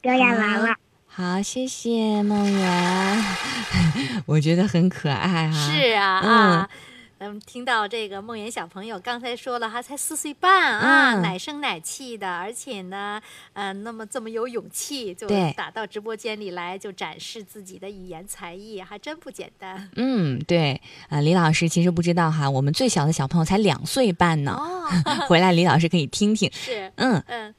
[0.06, 0.76] 表演完了，
[1.08, 3.24] 好，谢谢梦圆，
[4.24, 6.30] 我觉得很可爱哈、是啊嗯。
[6.30, 6.70] 啊。
[7.18, 11.22] 嗯，听到这个梦妍小朋友刚才说了，他才四岁半啊，嗯。
[11.22, 13.20] 奶声奶气的，而且呢，
[13.52, 19.90] 呃，那么这么有勇气，就打到直播间里来，就展示自己的语言才艺，还真不简单。
[19.96, 24.86] 嗯，对，呃，李老师其实不知道哈，我们最小的小朋友才两岁半呢，哦。
[25.26, 26.48] 回来李老师可以听听。
[26.52, 27.48] 是，嗯，嗯。
[27.48, 27.54] 嗯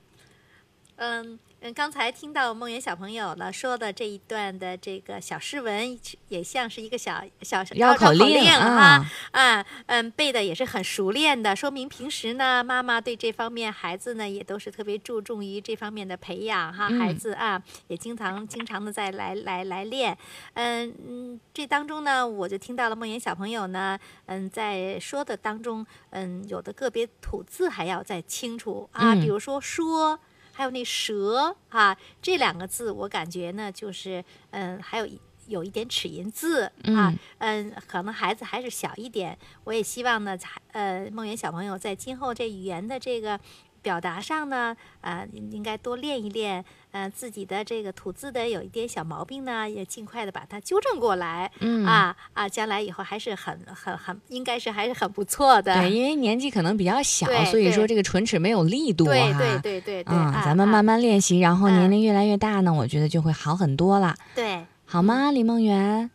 [0.99, 1.39] 嗯，
[1.73, 5.99] 刚才听到梦圆小朋友呢说的这一段的这个小诗文，
[6.29, 20.17] 也像是一个小小小绕口令哈啊，啊，嗯，背的也是很熟练的，说明平时呢，妈妈对这方面孩子呢也都是特别注重于这方面的培养哈，嗯孩子啊也经常经常的在来来来练，
[20.53, 30.19] 嗯嗯，这当中呢，我就听到了梦妍小朋友呢，嗯，在说的当中，嗯，有的个别吐字还要再清楚啊，嗯比如说说。
[30.57, 36.63] 还有那蛇啊，这两个字我感觉呢，就是嗯，还有一有一点齿音字
[36.95, 43.39] 啊，嗯，可能孩子还是小一点，我也希望呢，才呃，梦圆小朋友在今后这语言的这个
[43.87, 59.39] 表达上呢，呃，应该多练一练，呃，自己的这个吐字的有一点小毛病呢，也尽快的把它纠正过来，嗯啊啊，将来以后还是很很很，应该是还是很不错的，对，因为年纪可能比较小，所以说这个唇齿没有力度对哈。
[59.39, 64.65] 对对对对，嗯，啊啊咱们慢慢练习，然后年嗯龄越来越大呢，我觉得就会好很多了，对。
[64.83, 66.11] 好吗，李梦圆？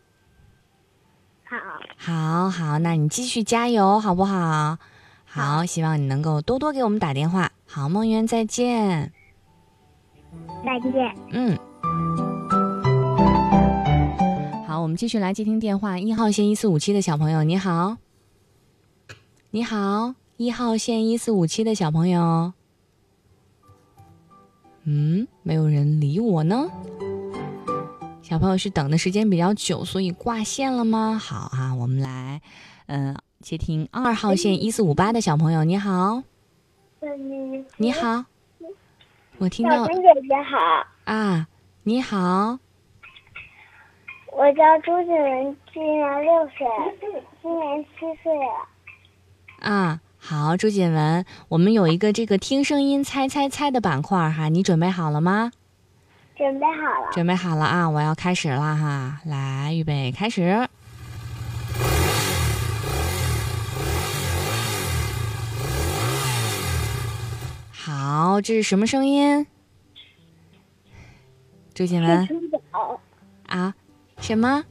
[1.45, 1.57] 好，
[1.97, 4.77] 好好，那你继续加油，好不好？
[5.35, 7.51] 好，希望你能够多多给我们打电话。
[7.65, 9.11] 好，梦圆，再见。
[10.63, 11.15] 再见。
[11.31, 11.57] 嗯。
[14.67, 15.97] 好，我们继续来接听电话。
[15.97, 17.97] 一号线一四五七的小朋友，你好。
[19.49, 22.53] 你好，一号线一四五七的小朋友。
[24.83, 26.67] 嗯，没有人理我呢。
[28.21, 31.17] 小朋友是等的时间比较久，所以挂线了吗？
[31.19, 32.39] 好啊，我们来，
[32.85, 36.23] 嗯、接听二号线一四五八的小朋友，你好，
[37.01, 38.23] 嗯，你好，
[39.37, 41.45] 我听到小春姐姐好，啊，
[41.83, 42.57] 你好，
[44.31, 46.65] 我叫朱子文，今年六岁，
[47.41, 49.69] 今年七岁了。
[49.69, 55.51] 啊，好，朱锦文，我们有一个这个听声音猜猜猜的板块哈，你准备好了吗？
[56.37, 57.11] 准备好了。
[57.11, 57.89] 准备好了啊！
[57.89, 60.69] 我要开始了哈，来，预备，开始。
[68.13, 69.47] 好，这是什么声音？
[71.73, 72.99] 周杰伦汽车走，
[73.47, 73.73] 啊？
[74.19, 74.63] 什么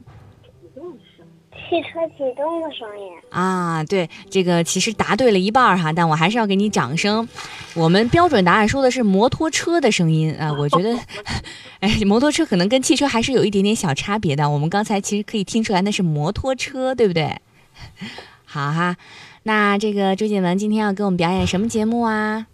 [1.51, 3.11] 汽车启动的声音。
[3.31, 3.83] 啊？
[3.83, 7.27] 对，这个其实答对了一半哈，但我还是要给你掌声。
[7.75, 10.97] 我们标准答案说的是摩托车的声音啊，我觉得，
[11.81, 14.49] 哎，摩托车可能跟汽车还是有一点点小差别的。
[14.49, 17.41] 我们刚才其实可以听出来那是摩托车，对不对？
[18.45, 18.95] 好哈，
[19.43, 22.47] 那这个周杰伦今天要给我们表演什么节目啊？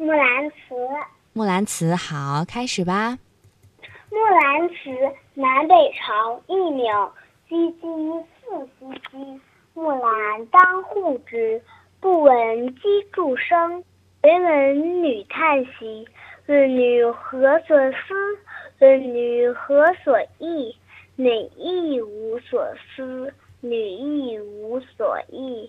[0.00, 0.54] 木兰辞，
[1.34, 3.18] 木兰辞，好，开始吧。
[4.08, 4.90] 木兰辞，
[5.34, 6.86] 南北朝，佚名。
[7.46, 9.40] 唧唧复唧唧，
[9.74, 11.60] 木兰当户织。
[12.00, 12.80] 不闻机
[13.12, 13.84] 杼声，
[14.22, 16.08] 惟闻女叹息。
[16.46, 18.14] 问女何所思？
[18.78, 20.74] 问女何所忆？
[21.16, 25.68] 女亦无所思，女亦无所忆。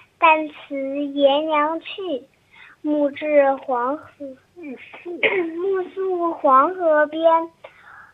[0.21, 2.21] 但辞爷娘去，
[2.83, 4.05] 暮至黄河，
[4.55, 7.23] 暮宿黄河边。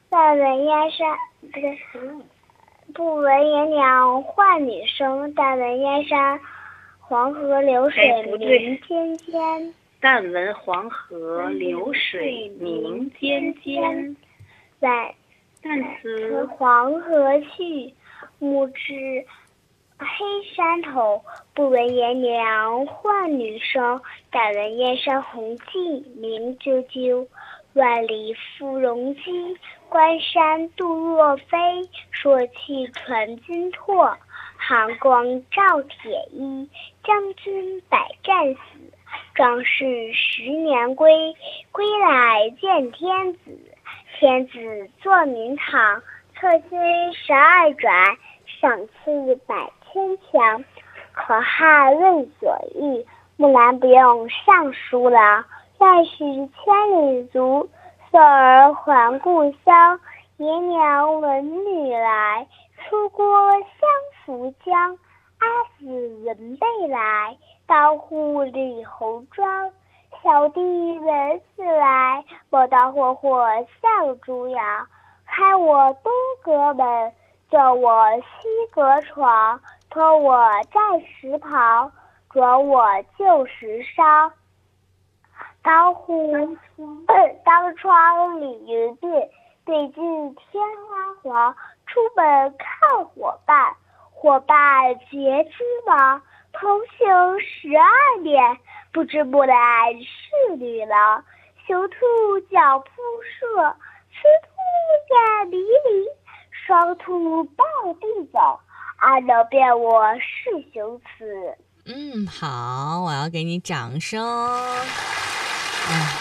[0.09, 1.77] 但闻燕山，不对，
[2.93, 5.33] 不闻爷娘唤女声。
[5.35, 6.39] 但闻燕山
[6.97, 9.73] 黄河流水鸣溅溅。
[9.99, 14.15] 但闻黄河流水鸣溅溅，
[14.79, 15.13] 在
[15.61, 17.93] 但辞辞黄河去，
[18.39, 19.25] 暮至
[19.99, 21.23] 黑山头。
[21.53, 27.27] 不闻爷娘唤女声，但闻燕山红髻鸣啾啾。
[27.73, 29.57] 万里赴戎机，
[29.89, 31.57] 关山度若飞。
[32.11, 34.17] 朔气传金柝，
[34.55, 36.69] 寒光照铁衣。
[37.03, 38.59] 将军百战死，
[39.35, 41.35] 壮士十年归。
[41.71, 43.39] 归来见天子，
[44.19, 46.01] 天子坐明堂。
[46.35, 50.63] 策勋十二转，赏赐百牵强。
[51.13, 53.05] 可汗问所欲，
[53.37, 55.43] 木兰不用尚书郎。
[55.79, 57.69] 愿许千里足，
[58.11, 59.99] 送儿还故乡。
[60.37, 62.47] 爷娘闻女来，
[62.77, 63.89] 出郭相
[64.25, 64.97] 扶将。
[65.39, 65.47] 阿
[65.77, 65.85] 姊
[66.25, 69.71] 闻妹来，当户理侯庄。
[70.23, 70.59] 小弟
[70.99, 73.47] 闻姊来，莫道霍霍
[73.81, 74.87] 向猪羊。
[75.25, 76.11] 开我东
[76.43, 77.13] 阁门，
[77.49, 79.59] 坐我西阁床。
[79.97, 81.91] 脱我战时袍，
[82.31, 82.85] 着我
[83.17, 84.31] 旧时裳。
[85.63, 86.55] 当户
[87.43, 89.27] 当窗理云鬓，
[89.65, 91.55] 对镜天花黄。
[91.87, 93.75] 出门看伙伴，
[94.11, 96.21] 伙伴结织忙。
[96.53, 98.59] 同行十二年，
[98.93, 101.23] 不知木兰是女郎。
[101.65, 102.85] 雄兔脚扑
[103.39, 103.63] 朔，
[104.11, 106.07] 雌兔眼迷离。
[106.51, 107.65] 双兔傍
[107.99, 108.59] 地走，
[108.97, 111.55] 安能辨我是雄雌？
[111.85, 114.21] 嗯，好，我要给你掌声。
[115.89, 116.15] 哎，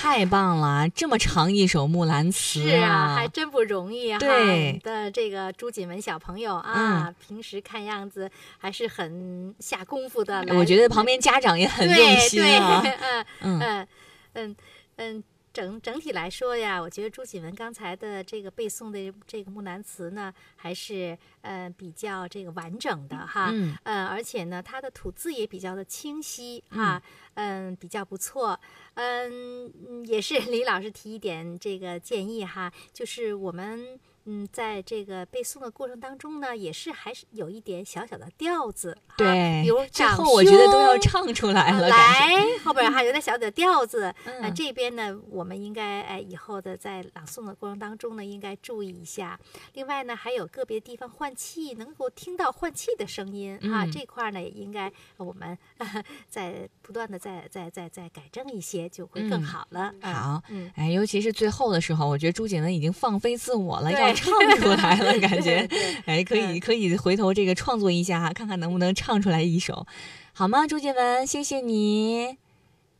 [0.00, 0.88] 太棒了！
[0.90, 4.18] 这么长一首《木兰辞》是啊，还真不容易哈。
[4.20, 10.44] 对的这个朱锦文小朋友啊，平时看样子还是很下功夫的。
[10.50, 12.80] 我觉得旁边家长也很用对心对，啊。
[12.84, 13.26] 嗯嗯
[13.60, 13.86] 嗯
[14.32, 14.56] 嗯
[14.96, 23.50] 嗯，整整体来说呀，我觉得朱启文刚才的这个背诵的这个《木兰辞》呢，还是呃比较这个完整的哈。
[23.52, 27.02] 嗯呃，而且呢，他的吐字也比较的清晰哈，
[27.34, 28.58] 嗯，比较不错。
[28.94, 44.14] 嗯，嗯也是 李老师提一点这个建议哈，就是我们嗯，在这个背诵的过程当中呢，也是还是有一点小小的调子哈，对比如，最后我觉得都要唱出来呃了，来，后边还有点小的调子。
[44.40, 49.38] 那，嗯这边呢，我们应该哎，以后的在朗诵的过程当中呢，应该注意一下。
[49.74, 55.56] 另外呢，还有个别地方换气，能够听到换气的声音啊，嗯这块儿呢，也应该我们
[56.28, 59.94] 在不断的再再再再改正一些，就会更嗯好了。
[60.02, 60.70] 嗯好，嗯。
[60.76, 65.68] 哎，尤其是最后的时候，我觉得朱景文已经放飞自我了，对要唱出来了，感觉。
[66.06, 69.86] 哎，可以嗯可以回头这个创作一下哈，看看能不能唱出来一首，
[70.32, 70.66] 好吗？
[70.66, 72.36] 朱杰文，谢谢你，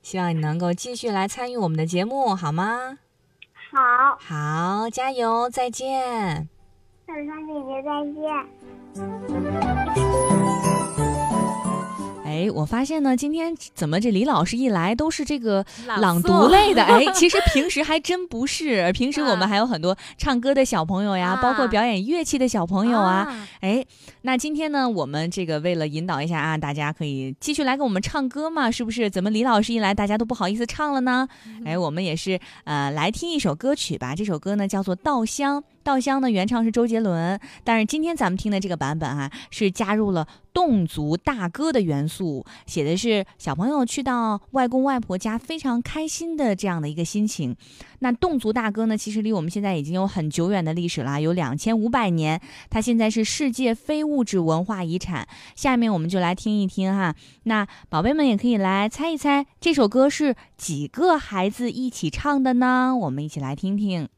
[0.03, 2.99] 希望你能够继续来参与我们的节目，好吗？
[3.73, 6.49] 好，好，加油，再见。
[7.07, 7.91] 小川姐姐再
[10.15, 10.30] 见。
[12.31, 16.81] 哎，我发现呢，今天怎么这李老师一来都是这个朗朗读类的？
[16.87, 23.27] 哎，其实平时还真不是，平时我们啊还有很多唱歌的小朋友呀，包括啊表演乐器的小朋友啊。
[23.29, 23.85] 啊哎，
[24.23, 29.11] 那今天呢，我们这个为了引导一下啊，大家可以继续来给我们唱歌嘛，是不是？
[29.11, 31.27] 怎么李老师一来，大家都不好意思唱了呢？
[31.65, 34.15] 哎，我们也是呃来听一首歌曲吧。
[34.15, 47.57] 这首歌呢叫做《稻香》，《稻香》呢原唱是周杰伦，但是今天咱们听的这个版本啊，是加入了侗族大歌的元素，写的是小朋友去到外公外婆家非常开心的这样的一个心情。
[48.01, 52.41] 那侗族大歌呢，其实离我们现在已经有很久远的历史了，有两千五百年。
[52.69, 55.27] 它现在是世界非物质文化遗产。
[55.55, 57.15] 下面我们就来听一听哈。
[57.45, 62.95] 那宝贝们也可以来猜一猜，这首歌是几个孩子一起唱的呢？
[62.97, 64.09] 我们一起来听听。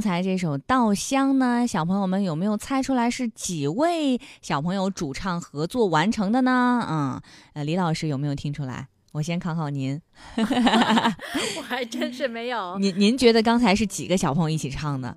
[0.00, 6.82] 刚才这首《稻香》呢，小朋友们有没有猜出来是几位小朋友主唱合作完成的呢？
[6.88, 7.20] 嗯，
[7.52, 8.88] 呃，李老师有没有听出来？
[9.12, 10.00] 我先考考您，
[10.38, 12.78] 我还真是没有。
[12.78, 15.14] 您您觉得刚才是几个小朋友一起唱的？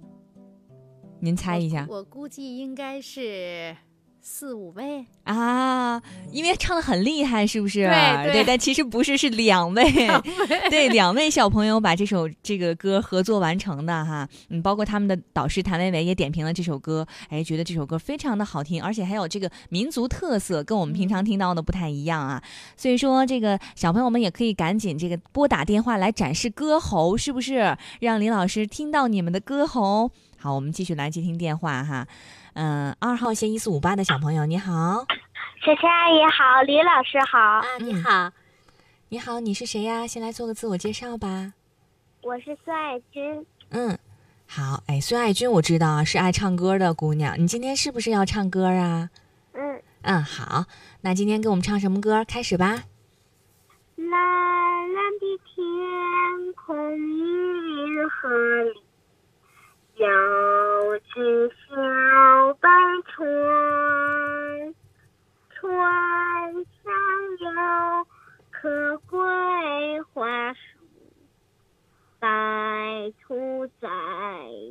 [1.21, 1.85] 您猜一下。
[1.87, 3.73] 我，我估计应该是
[4.25, 5.05] 四五位。
[5.25, 6.01] 啊，
[6.31, 7.81] 因为唱的很厉害，是不是？
[7.81, 9.83] 对对但其实不是，是两位，
[10.71, 14.25] 对，两位小朋友把这首这个歌合作完成的哈。
[14.47, 22.41] 嗯，包括他们的导师谭维维也点评了这首歌，哎，觉得这首歌非常的好听，而且还有这个民族特色，跟我们平常听到的不太一样啊。
[22.77, 27.77] 所以说，这个小朋友们也可以赶紧这个拨打电话来展示歌喉，是不是？
[27.99, 30.09] 让林老师听到你们的歌喉。
[30.37, 32.07] 好，我们继续来接听电话哈。
[32.53, 35.05] 嗯，二号线一四五八的小朋友，你好。
[35.65, 38.31] 小陈阿姨好，李老师好，啊，你嗯好，
[39.09, 40.05] 你好，你是谁呀？
[40.05, 41.53] 先来做个自我介绍吧。
[42.21, 43.45] 我是孙爱军。
[43.71, 43.97] 嗯，
[44.47, 47.39] 好，哎，孙爱军我知道啊，是爱唱歌的姑娘。
[47.39, 49.09] 你今天是不是要唱歌啊？
[49.53, 50.65] 嗯，嗯，好，
[51.01, 52.23] 那今天给我们唱什么歌？
[52.25, 52.83] 开始吧。
[53.95, 55.25] 蓝蓝的
[55.55, 58.29] 天空，银河
[58.63, 58.73] 里
[59.95, 60.07] 有
[63.23, 64.75] 船，
[65.49, 66.53] 船
[66.83, 66.91] 上
[67.39, 68.05] 有
[68.51, 70.59] 棵桂花树，
[72.19, 73.87] 白兔在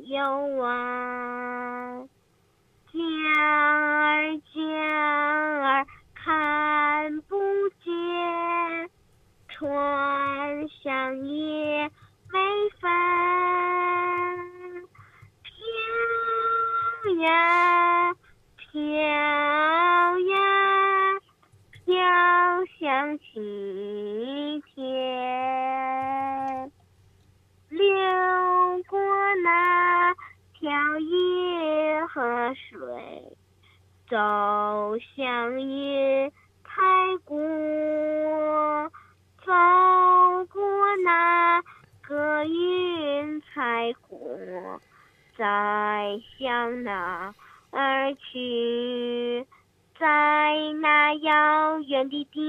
[0.05, 2.07] 游玩。
[2.91, 3.01] 桨
[3.39, 4.61] 儿桨
[5.63, 7.35] 儿看不
[7.83, 8.91] 见，
[9.47, 11.89] 船上也
[12.31, 12.39] 没
[12.79, 12.91] 帆。
[15.41, 15.51] 飘
[17.23, 18.12] 呀
[18.73, 20.15] 飘呀
[21.85, 21.93] 飘
[22.79, 26.71] 向西天，
[27.69, 27.85] 流
[28.89, 28.99] 过
[29.43, 30.15] 那
[30.55, 33.37] 条野河水，
[34.09, 34.17] 走
[35.15, 36.81] 向野太
[37.25, 37.37] 国，
[39.45, 39.53] 走
[40.51, 41.61] 过那
[42.01, 44.17] 个云彩国，
[45.37, 47.35] 再向那
[47.73, 49.45] 而去？
[49.99, 50.07] 在
[50.81, 52.41] 那遥远的地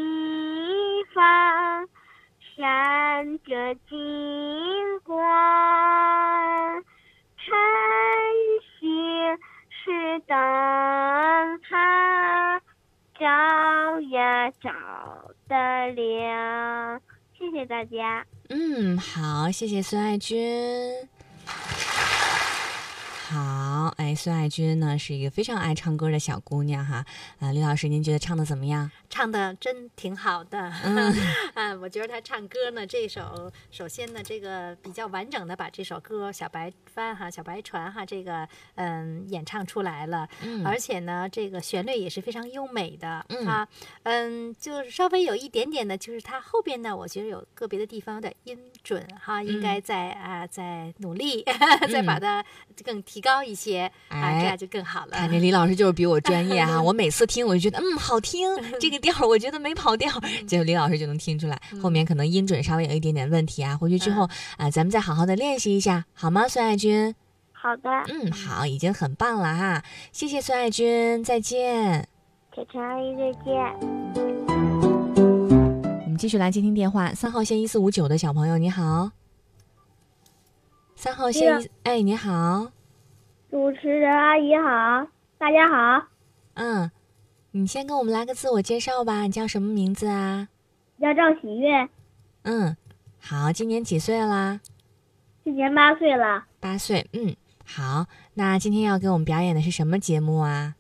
[1.14, 1.86] 方，
[2.56, 6.82] 闪着金光。
[7.36, 7.54] 晨
[8.80, 8.86] 曦
[9.70, 10.36] 是灯
[11.60, 12.60] 塔，
[13.18, 14.70] 照呀照
[15.46, 17.00] 的亮。
[17.38, 18.26] 谢谢大家。
[18.48, 21.08] 嗯，好，谢谢孙爱军。
[23.28, 27.06] 好，哎，孙爱军呢是一个非常爱唱歌的小姑娘哈。
[27.38, 28.90] 啊、李老师，您觉得唱的怎么样？
[29.08, 30.70] 唱的真挺好的。
[30.84, 31.10] 嗯
[31.54, 40.28] 啊，我觉得她唱歌呢，这首首先呢，这个比较完整的把这首歌《小白帆》哈，《小白船》哈，这个嗯演唱出来了。
[40.42, 43.66] 嗯而且呢，这个旋律也是非常优美的嗯啊，
[44.02, 51.42] 嗯，就是稍微有一点点的，就是它后边呢，我觉得有个别的地方的音准哈，应该再啊再努力，
[51.90, 52.44] 再把它
[52.84, 55.12] 更提高一些啊，哎这样就更好了。
[55.12, 58.48] 看这李老师就是比我专业哈， 我每次听我就觉得嗯好听，
[58.80, 60.12] 这个调儿我觉得没跑调，
[60.46, 66.46] 结果李老师就能听出来，后面可能音准稍微有一点点问题啊，回去之后啊、咱们再好好的练习一下，好吗？
[66.46, 67.14] 孙爱军，
[67.52, 69.82] 好的，嗯，好，已经很棒了哈，
[70.12, 72.08] 谢谢孙爱军，再见。
[72.54, 73.52] 小陈阿姨再见。
[76.04, 79.10] 我们继续来接听电话，三号线一四五九的小朋友你好，
[80.94, 82.68] 三号线一，哎你好，
[83.54, 85.06] 主持人阿姨好，
[85.38, 86.08] 大家好，
[86.54, 86.90] 嗯，
[87.52, 90.48] 你先跟我们来个自我介绍吧，你叫什么名字啊？
[91.00, 91.88] 叫赵喜悦，
[92.42, 92.76] 嗯，
[93.20, 94.60] 好，今年几岁啦？
[95.44, 96.46] 今年八岁了。
[96.58, 100.74] 八岁，嗯，好，那今天要给我们表演的是什么节目啊？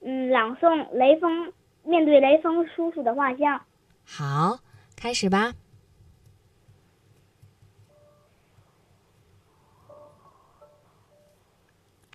[0.00, 1.52] 嗯，朗诵雷锋
[1.82, 3.60] 面对雷锋叔叔的画像。
[4.06, 4.60] 好，
[4.96, 5.52] 开始吧。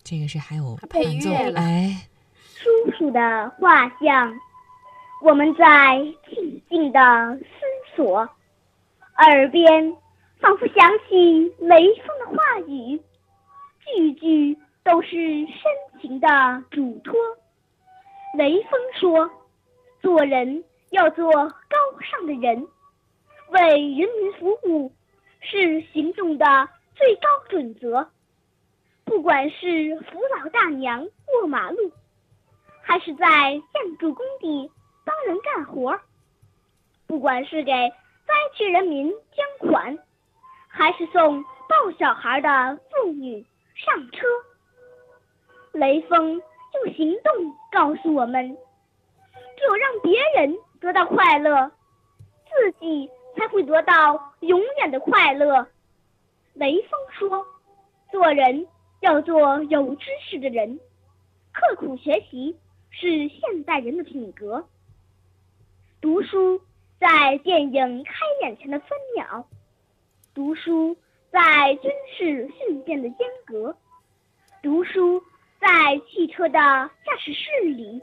[0.04, 2.08] 这个是还有还配伴奏乐了哎，
[2.56, 4.38] 叔叔的画像，
[5.22, 5.98] 我们在
[6.30, 7.00] 静静的
[7.40, 8.18] 思索，
[9.18, 9.96] 耳边
[10.40, 13.00] 仿佛响起雷锋的话语，
[13.86, 15.10] 句句都是
[15.46, 16.28] 深情的
[16.70, 17.16] 嘱托。
[18.38, 19.30] 雷锋说
[20.02, 22.68] ：“做人要做高尚的人，
[23.52, 24.92] 为人民服务
[25.40, 26.46] 是行动的
[26.96, 28.10] 最高准则。
[29.06, 31.92] 不管是扶老大娘过马路。”
[32.86, 33.26] 还是在
[33.72, 34.70] 建筑工地
[35.06, 35.98] 帮人干活，
[37.08, 39.98] 不管是给灾区人民捐款，
[40.68, 44.28] 还是送抱小孩的妇女上车，
[45.72, 48.58] 雷锋用行动告诉我们：
[49.56, 51.72] 只有让别人得到快乐，
[52.50, 55.66] 自己才会得到永远的快乐。
[56.54, 57.48] 雷锋说
[58.12, 58.68] ：“做人
[59.04, 60.80] 要做有知识的人，
[61.52, 62.58] 刻苦学习。”
[62.96, 64.68] 是现代人的品格。
[66.00, 66.62] 读书
[67.00, 69.44] 在电影开演前的分秒，
[70.36, 70.96] 读书
[71.32, 73.76] 在军事训练的间隔，
[74.62, 75.24] 读书
[75.60, 78.00] 在汽车的驾驶室里，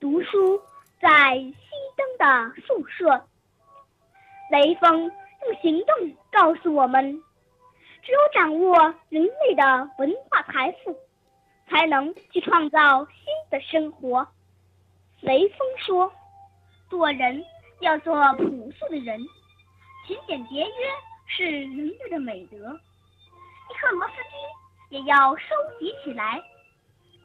[0.00, 0.58] 读书
[0.98, 1.54] 在熄
[1.94, 3.22] 灯的宿舍。
[4.50, 7.22] 雷锋用行动告诉我们：
[8.02, 10.96] 只有掌握人类的文化财富，
[11.68, 14.26] 才能去创造新的生活。
[15.20, 16.12] 雷锋说
[16.88, 17.44] ：“做人
[17.80, 19.20] 要做朴素的人，
[20.06, 20.86] 勤俭节约
[21.26, 22.56] 是人类的美德。
[22.56, 26.42] 一颗螺丝钉也要收集起来，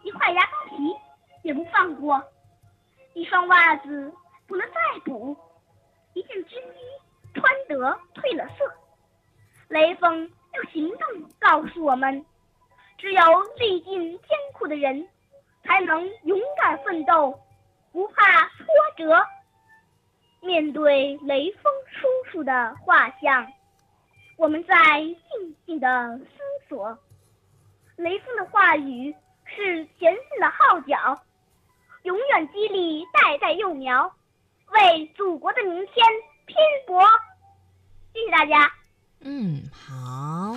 [0.04, 0.96] 一块牙膏皮
[1.44, 2.22] 也不放过，
[3.14, 4.14] 一双袜子
[4.46, 5.36] 不能再补，
[6.14, 6.80] 一件军衣。”
[7.36, 7.76] 穿得
[8.14, 8.74] 褪了色，
[9.68, 12.26] 雷锋用行动告诉我们：
[12.98, 13.22] 只有
[13.58, 15.08] 历尽艰苦的人，
[15.64, 17.38] 才能勇敢奋斗，
[17.92, 18.66] 不怕挫
[18.98, 19.26] 折。
[20.42, 23.52] 面对雷锋叔叔的画像，
[24.38, 26.26] 我们在静静的思
[26.70, 26.98] 索。
[27.96, 31.20] 雷锋的话语是前进的号角，
[32.04, 34.14] 永远激励代代幼苗，
[34.70, 36.06] 为祖国的明天。
[36.48, 37.02] 拼搏，
[38.14, 38.72] 谢谢大家。
[39.28, 40.56] 嗯，好。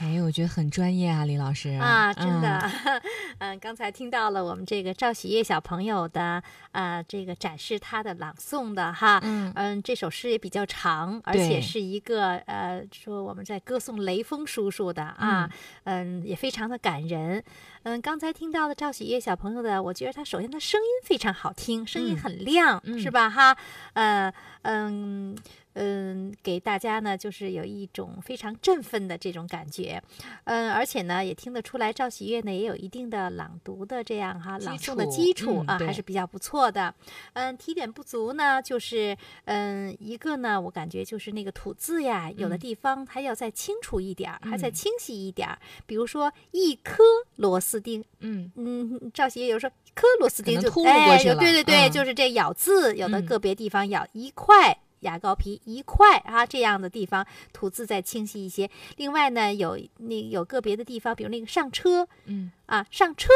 [0.00, 2.70] 哎，我觉得很专业啊，李老师啊，真的。
[3.38, 15.50] 嗯，刚才听到了我们这个赵喜叶小朋友的呃，这个展示他的朗诵的哈，嗯嗯，这首诗也比较长，而且是一个呃，说我们在歌颂雷锋叔叔的啊，
[15.84, 17.42] 嗯，也非常的感人。
[17.82, 23.28] 嗯，刚才听到的赵喜叶小朋友的，我觉得他首先他声音非常好听，声音很亮，嗯、是吧？
[23.28, 23.56] 哈，
[23.94, 25.36] 呃，嗯。
[25.74, 30.02] 嗯，给大家呢，就是有一种非常振奋的这种感觉，
[30.44, 36.94] 嗯，而且呢，也听得出来赵喜悦呢也有一定的朗读的这样哈朗诵的基础啊，还是比较不错的。
[37.34, 45.48] 嗯，提点不足呢，就是嗯一个呢，我感觉就是那个吐字呀，有的地方还要再清楚一点，还再清晰一点。
[45.86, 47.02] 比如说一颗
[47.36, 54.76] 螺丝钉，嗯嗯，赵喜悦有时候一颗螺丝钉就突过去了，对对对，就是这咬字，有的个别地方咬一块。
[55.00, 58.70] 牙膏皮一块啊，这样的地方吐字再清晰一些。
[58.96, 63.28] 另外呢，有那有个别的地方，比如那个上车，嗯啊，上车，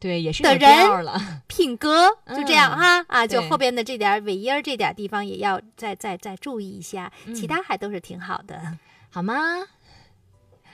[0.00, 1.20] 对，也是的人了。
[1.48, 8.60] 品格就这样哈、嗯、啊，就后边的这点尾音儿这点地方也要再再再注意一下，嗯、其他还都是挺好的，
[9.10, 9.34] 好吗？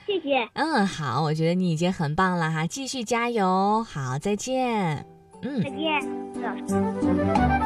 [0.07, 0.49] 谢谢。
[0.53, 3.83] 嗯，好，我觉得你已经很棒了哈，继续加油。
[3.83, 5.05] 好，再见。
[5.43, 7.60] 嗯，再见，老师。